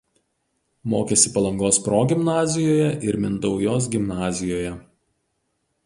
[0.93, 4.77] Mokėsi Palangos progimnazijoje ir Mintaujos gimnazijoje.